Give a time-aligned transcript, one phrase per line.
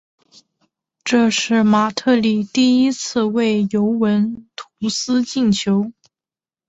[1.03, 5.91] 这是马特里第一次为尤文图斯进球。